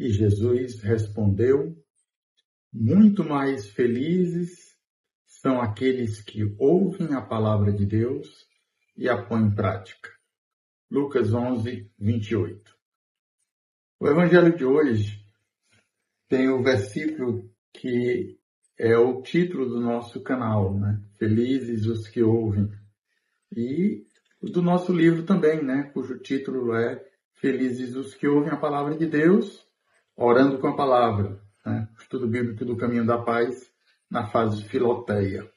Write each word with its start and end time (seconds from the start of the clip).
E 0.00 0.10
Jesus 0.10 0.80
respondeu: 0.80 1.76
Muito 2.72 3.22
mais 3.22 3.68
felizes 3.68 4.74
são 5.26 5.60
aqueles 5.60 6.22
que 6.22 6.56
ouvem 6.58 7.12
a 7.12 7.20
palavra 7.20 7.70
de 7.70 7.84
Deus 7.84 8.48
e 8.96 9.10
a 9.10 9.22
põem 9.22 9.48
em 9.48 9.54
prática. 9.54 10.08
Lucas 10.90 11.34
11, 11.34 11.92
28. 11.98 12.74
O 14.00 14.08
evangelho 14.08 14.56
de 14.56 14.64
hoje 14.64 15.22
tem 16.30 16.48
o 16.48 16.62
versículo 16.62 17.52
que 17.70 18.38
é 18.78 18.96
o 18.96 19.20
título 19.20 19.68
do 19.68 19.82
nosso 19.82 20.22
canal, 20.22 20.80
né? 20.80 20.98
Felizes 21.18 21.84
os 21.84 22.08
que 22.08 22.22
ouvem. 22.22 22.70
E 23.54 24.06
do 24.40 24.62
nosso 24.62 24.94
livro 24.94 25.26
também, 25.26 25.62
né? 25.62 25.90
Cujo 25.92 26.18
título 26.20 26.74
é 26.74 27.06
Felizes 27.34 27.94
os 27.94 28.14
que 28.14 28.26
ouvem 28.26 28.50
a 28.50 28.56
palavra 28.56 28.96
de 28.96 29.04
Deus, 29.06 29.68
orando 30.20 30.58
com 30.58 30.68
a 30.68 30.76
palavra. 30.76 31.40
Né? 31.64 31.88
Estudo 31.98 32.28
bíblico 32.28 32.64
do 32.64 32.76
caminho 32.76 33.06
da 33.06 33.18
paz 33.18 33.70
na 34.10 34.28
fase 34.28 34.62
filoteia. 34.64 35.50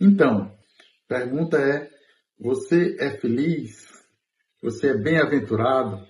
Então, 0.00 0.52
pergunta 1.06 1.58
é: 1.58 1.88
você 2.38 2.96
é 2.98 3.10
feliz? 3.18 3.86
Você 4.60 4.88
é 4.88 4.98
bem-aventurado? 4.98 6.04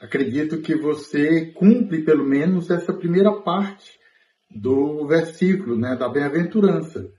Acredito 0.00 0.62
que 0.62 0.76
você 0.76 1.46
cumpre 1.52 2.04
pelo 2.04 2.24
menos 2.24 2.70
essa 2.70 2.92
primeira 2.92 3.42
parte 3.42 3.98
do 4.48 5.04
versículo, 5.06 5.76
né, 5.76 5.96
da 5.96 6.08
bem-aventurança. 6.08 7.12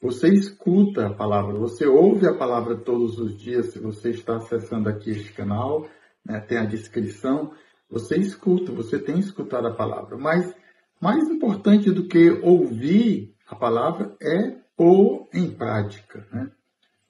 Você 0.00 0.30
escuta 0.30 1.06
a 1.06 1.14
palavra, 1.14 1.58
você 1.58 1.86
ouve 1.86 2.26
a 2.26 2.34
palavra 2.34 2.76
todos 2.76 3.18
os 3.18 3.36
dias, 3.36 3.66
se 3.66 3.78
você 3.78 4.10
está 4.10 4.36
acessando 4.36 4.88
aqui 4.88 5.10
este 5.10 5.32
canal, 5.32 5.86
né, 6.24 6.40
tem 6.40 6.58
a 6.58 6.64
descrição, 6.64 7.52
você 7.92 8.16
escuta, 8.16 8.72
você 8.72 8.98
tem 8.98 9.18
escutado 9.18 9.68
a 9.68 9.74
palavra. 9.74 10.16
Mas 10.16 10.52
mais 10.98 11.28
importante 11.28 11.90
do 11.90 12.08
que 12.08 12.30
ouvir 12.42 13.36
a 13.46 13.54
palavra 13.54 14.16
é 14.20 14.56
pôr 14.74 15.28
em 15.34 15.50
prática. 15.50 16.26
Né? 16.32 16.50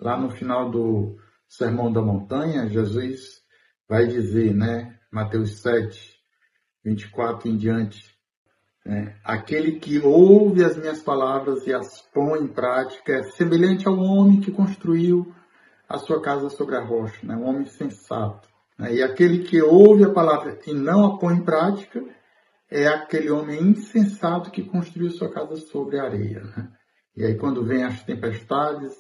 Lá 0.01 0.19
no 0.19 0.29
final 0.31 0.69
do 0.69 1.17
Sermão 1.49 1.93
da 1.93 2.03
Montanha, 2.03 2.69
Jesus 2.69 3.43
vai 3.89 4.09
dizer, 4.09 4.53
né, 4.53 4.99
Mateus 5.11 5.61
7, 5.61 6.19
24 6.85 7.49
em 7.49 7.57
diante, 7.57 8.11
né, 8.85 9.17
aquele 9.23 9.79
que 9.79 10.01
ouve 10.01 10.65
as 10.65 10.77
minhas 10.77 11.01
palavras 11.01 11.65
e 11.67 11.73
as 11.73 12.01
põe 12.13 12.41
em 12.41 12.49
prática 12.49 13.13
é 13.13 13.23
semelhante 13.23 13.87
ao 13.87 13.97
homem 13.99 14.41
que 14.41 14.51
construiu 14.51 15.33
a 15.89 15.99
sua 15.99 16.21
casa 16.21 16.49
sobre 16.49 16.75
a 16.75 16.83
rocha, 16.83 17.25
né, 17.25 17.37
um 17.37 17.45
homem 17.45 17.67
sensato. 17.67 18.52
E 18.91 19.03
aquele 19.03 19.45
que 19.45 19.61
ouve 19.61 20.05
a 20.05 20.13
palavra 20.13 20.59
e 20.67 20.73
não 20.73 21.05
a 21.05 21.19
põe 21.19 21.37
em 21.37 21.45
prática 21.45 22.03
é 22.71 22.87
aquele 22.87 23.31
homem 23.31 23.61
insensato 23.61 24.51
que 24.51 24.63
construiu 24.63 25.11
sua 25.11 25.31
casa 25.31 25.57
sobre 25.57 25.99
a 25.99 26.05
areia. 26.05 26.43
Né? 26.43 26.73
E 27.15 27.25
aí, 27.25 27.37
quando 27.37 27.65
vem 27.65 27.85
as 27.85 28.03
tempestades, 28.03 28.95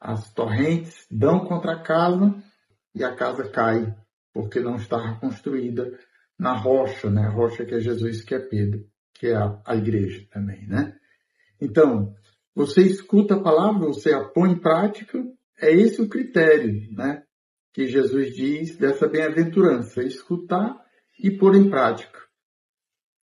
as 0.00 0.32
torrentes 0.32 1.06
dão 1.10 1.40
contra 1.40 1.72
a 1.72 1.82
casa 1.82 2.34
e 2.94 3.04
a 3.04 3.14
casa 3.14 3.48
cai, 3.48 3.94
porque 4.32 4.60
não 4.60 4.76
está 4.76 5.18
construída 5.20 5.98
na 6.38 6.54
rocha, 6.54 7.10
né? 7.10 7.26
A 7.26 7.30
rocha 7.30 7.64
que 7.64 7.74
é 7.74 7.80
Jesus, 7.80 8.22
que 8.22 8.34
é 8.34 8.38
Pedro, 8.38 8.86
que 9.14 9.28
é 9.28 9.34
a, 9.34 9.60
a 9.66 9.76
igreja 9.76 10.26
também, 10.30 10.66
né? 10.66 10.94
Então, 11.60 12.14
você 12.54 12.82
escuta 12.82 13.34
a 13.34 13.42
palavra, 13.42 13.86
você 13.86 14.12
a 14.12 14.24
põe 14.24 14.52
em 14.52 14.60
prática, 14.60 15.22
é 15.60 15.70
esse 15.72 16.00
o 16.00 16.08
critério, 16.08 16.90
né? 16.92 17.22
Que 17.76 17.86
Jesus 17.86 18.34
diz 18.34 18.74
dessa 18.78 19.06
bem-aventurança, 19.06 20.02
escutar 20.02 20.82
e 21.22 21.30
pôr 21.30 21.54
em 21.54 21.68
prática. 21.68 22.18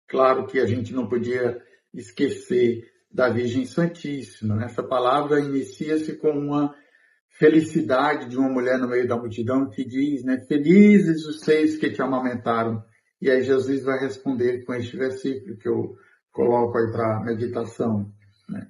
Claro 0.09 0.47
que 0.47 0.59
a 0.59 0.65
gente 0.65 0.95
não 0.95 1.07
podia 1.07 1.63
esquecer 1.93 2.91
da 3.13 3.29
Virgem 3.29 3.67
Santíssima. 3.67 4.65
Essa 4.65 4.83
palavra 4.83 5.39
inicia-se 5.39 6.17
com 6.17 6.31
uma 6.31 6.75
felicidade 7.29 8.27
de 8.27 8.39
uma 8.39 8.49
mulher 8.49 8.79
no 8.79 8.89
meio 8.89 9.07
da 9.07 9.19
multidão 9.19 9.69
que 9.69 9.85
diz, 9.85 10.25
né, 10.25 10.39
felizes 10.49 11.27
os 11.27 11.41
seis 11.41 11.77
que 11.77 11.91
te 11.91 12.01
amamentaram. 12.01 12.83
E 13.21 13.31
aí 13.31 13.43
Jesus 13.43 13.85
vai 13.85 13.99
responder 13.99 14.65
com 14.65 14.73
este 14.73 14.97
versículo 14.97 15.59
que 15.59 15.69
eu 15.69 15.95
coloco 16.33 16.79
aí 16.79 16.91
para 16.91 17.23
meditação. 17.23 18.11
Né? 18.49 18.67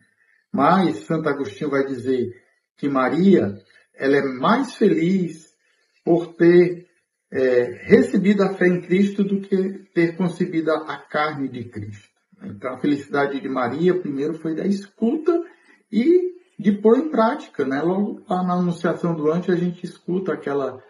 Mas 0.53 1.05
Santo 1.05 1.29
Agostinho 1.29 1.71
vai 1.71 1.87
dizer 1.87 2.35
que 2.77 2.89
Maria, 2.89 3.57
ela 3.95 4.17
é 4.17 4.23
mais 4.25 4.75
feliz 4.75 5.48
por 6.09 6.29
ter 6.29 6.87
é, 7.31 7.65
recebido 7.85 8.43
a 8.43 8.55
fé 8.55 8.67
em 8.67 8.81
Cristo 8.81 9.23
do 9.23 9.43
que 9.43 9.85
ter 9.93 10.17
concebido 10.17 10.73
a 10.73 10.97
carne 10.97 11.51
de 11.51 11.65
Cristo. 11.65 12.09
Então, 12.43 12.73
a 12.73 12.79
felicidade 12.79 13.39
de 13.39 13.47
Maria, 13.47 14.01
primeiro, 14.01 14.33
foi 14.39 14.55
da 14.55 14.67
escuta 14.67 15.39
e 15.93 16.33
de 16.59 16.73
pôr 16.73 16.97
em 16.97 17.11
prática, 17.11 17.63
né? 17.67 17.83
Logo 17.83 18.25
lá 18.27 18.43
na 18.43 18.55
Anunciação 18.55 19.15
do 19.15 19.31
Antes, 19.31 19.51
a 19.51 19.57
gente 19.57 19.85
escuta 19.85 20.33
aquela, 20.33 20.83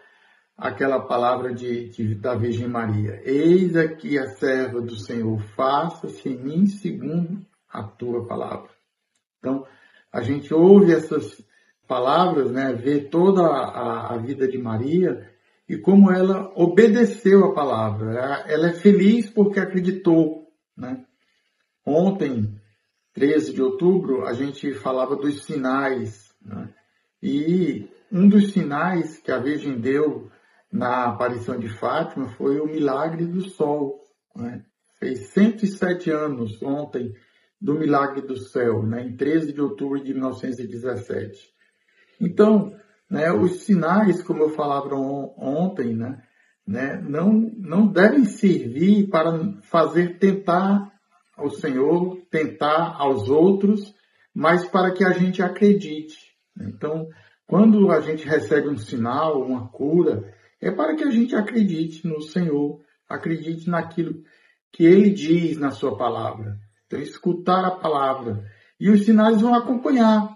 aquela 0.55 1.01
palavra 1.01 1.53
de, 1.53 1.89
de, 1.89 2.15
da 2.15 2.33
Virgem 2.33 2.69
Maria. 2.69 3.21
Eis 3.25 3.75
aqui 3.75 4.17
a 4.17 4.25
serva 4.27 4.79
do 4.79 4.95
Senhor, 4.95 5.37
faça-se 5.53 6.29
em 6.29 6.41
mim 6.41 6.65
segundo 6.65 7.45
a 7.69 7.83
tua 7.83 8.25
palavra. 8.25 8.69
Então, 9.39 9.67
a 10.13 10.21
gente 10.21 10.53
ouve 10.53 10.93
essas 10.93 11.43
palavras, 11.89 12.51
né? 12.51 12.71
Vê 12.71 12.99
toda 13.01 13.41
a, 13.41 14.13
a 14.13 14.17
vida 14.17 14.47
de 14.47 14.59
Maria 14.59 15.27
e 15.67 15.75
como 15.75 16.11
ela 16.11 16.53
obedeceu 16.55 17.45
a 17.45 17.53
palavra. 17.53 18.45
Ela 18.47 18.69
é 18.69 18.73
feliz 18.73 19.27
porque 19.27 19.59
acreditou, 19.59 20.47
né? 20.77 21.03
Ontem, 21.83 22.55
13 23.13 23.53
de 23.53 23.61
outubro, 23.61 24.27
a 24.27 24.33
gente 24.33 24.71
falava 24.75 25.15
dos 25.15 25.43
sinais. 25.43 26.31
Né? 26.45 26.69
E 27.23 27.89
um 28.11 28.29
dos 28.29 28.51
sinais 28.51 29.17
que 29.17 29.31
a 29.31 29.39
Virgem 29.39 29.79
deu 29.79 30.29
na 30.71 31.05
aparição 31.05 31.57
de 31.57 31.69
Fátima 31.69 32.29
foi 32.29 32.59
o 32.59 32.67
milagre 32.67 33.25
do 33.25 33.41
sol. 33.49 33.99
Né? 34.35 34.63
Fez 34.99 35.29
107 35.29 36.11
anos 36.11 36.61
ontem 36.61 37.11
do 37.59 37.73
milagre 37.73 38.21
do 38.21 38.37
céu, 38.37 38.83
né? 38.83 39.03
em 39.07 39.17
13 39.17 39.53
de 39.53 39.61
outubro 39.61 40.03
de 40.03 40.13
1917. 40.13 41.58
Então, 42.19 42.73
né, 43.09 43.31
os 43.31 43.61
sinais, 43.61 44.21
como 44.21 44.43
eu 44.43 44.49
falava 44.49 44.93
ontem, 44.95 45.95
né, 45.95 46.21
né, 46.67 47.01
não, 47.01 47.31
não 47.57 47.87
devem 47.87 48.25
servir 48.25 49.07
para 49.09 49.59
fazer 49.63 50.19
tentar 50.19 50.91
ao 51.35 51.49
Senhor, 51.49 52.21
tentar 52.29 52.95
aos 52.97 53.29
outros, 53.29 53.95
mas 54.33 54.67
para 54.67 54.91
que 54.91 55.03
a 55.03 55.11
gente 55.11 55.41
acredite. 55.41 56.17
Então, 56.59 57.07
quando 57.47 57.89
a 57.91 58.01
gente 58.01 58.27
recebe 58.27 58.69
um 58.69 58.77
sinal, 58.77 59.41
uma 59.41 59.67
cura, 59.69 60.31
é 60.61 60.69
para 60.69 60.95
que 60.95 61.03
a 61.03 61.09
gente 61.09 61.35
acredite 61.35 62.05
no 62.05 62.21
Senhor, 62.21 62.79
acredite 63.07 63.69
naquilo 63.69 64.21
que 64.71 64.83
Ele 64.83 65.09
diz 65.09 65.57
na 65.57 65.71
Sua 65.71 65.97
palavra. 65.97 66.57
Então, 66.85 66.99
escutar 66.99 67.65
a 67.65 67.71
palavra. 67.71 68.43
E 68.79 68.89
os 68.89 69.05
sinais 69.05 69.41
vão 69.41 69.55
acompanhar. 69.55 70.35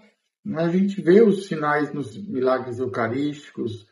A 0.56 0.68
gente 0.68 1.00
vê 1.00 1.22
os 1.22 1.46
sinais 1.46 1.92
nos 1.92 2.16
milagres 2.16 2.78
eucarísticos, 2.78 3.86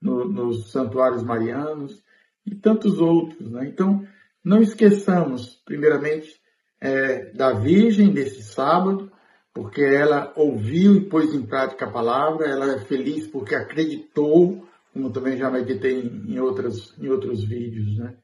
no, 0.00 0.26
nos 0.26 0.70
santuários 0.70 1.22
marianos 1.22 2.02
e 2.46 2.54
tantos 2.54 2.98
outros. 2.98 3.50
Né? 3.50 3.68
Então, 3.68 4.06
não 4.42 4.62
esqueçamos, 4.62 5.60
primeiramente, 5.64 6.40
é, 6.80 7.32
da 7.32 7.52
Virgem 7.52 8.12
desse 8.12 8.42
sábado, 8.42 9.10
porque 9.52 9.82
ela 9.82 10.32
ouviu 10.36 10.94
e 10.94 11.08
pôs 11.08 11.34
em 11.34 11.44
prática 11.44 11.84
a 11.84 11.90
palavra, 11.90 12.46
ela 12.46 12.72
é 12.72 12.78
feliz 12.78 13.26
porque 13.26 13.54
acreditou, 13.54 14.66
como 14.92 15.10
também 15.10 15.36
já 15.36 15.50
meditei 15.50 16.00
em, 16.00 16.32
em, 16.32 16.38
outras, 16.38 16.94
em 16.98 17.08
outros 17.08 17.44
vídeos, 17.44 17.98
né? 17.98 18.14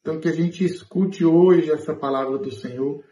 Então 0.00 0.18
que 0.18 0.28
a 0.28 0.32
gente 0.32 0.64
escute 0.64 1.24
hoje 1.24 1.70
essa 1.70 1.94
palavra 1.94 2.38
do 2.38 2.50
Senhor 2.50 3.04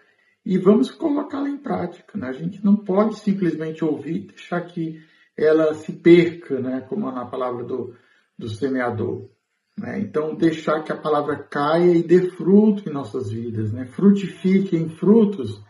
e 0.47 0.57
vamos 0.59 0.93
colocá-la 0.93 1.51
em 1.51 1.59
prática, 1.59 2.17
né? 2.17 2.29
A 2.29 2.33
gente 2.33 2.65
não 2.65 2.77
pode 2.77 3.19
simplesmente 3.19 3.85
ouvir 3.85 4.17
e 4.17 4.27
deixar 4.29 4.61
que 4.61 5.05
ela 5.37 5.75
se 5.75 5.93
perca, 5.93 6.61
né? 6.61 6.83
Como 6.89 7.11
na 7.11 7.27
palavra 7.27 7.65
do, 7.65 7.97
do 8.39 8.49
semeador. 8.49 9.29
Né? 9.77 9.99
Então, 9.99 10.37
deixar 10.37 10.85
que 10.85 10.93
a 10.93 10.97
palavra 10.97 11.37
caia 11.37 11.91
e 11.91 12.03
dê 12.03 12.31
fruto 12.31 12.89
em 12.89 12.93
nossas 12.93 13.29
vidas, 13.29 13.73
né? 13.73 13.87
frutifique 13.87 14.77
em 14.77 14.89
frutos 14.89 15.61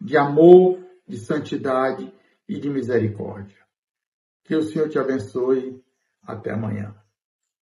de 0.00 0.16
amor, 0.16 0.84
de 1.06 1.16
santidade 1.16 2.12
e 2.48 2.58
de 2.58 2.68
misericórdia. 2.68 3.56
Que 4.42 4.56
o 4.56 4.62
Senhor 4.62 4.88
te 4.88 4.98
abençoe. 4.98 5.80
Até 6.26 6.52
amanhã. 6.52 6.94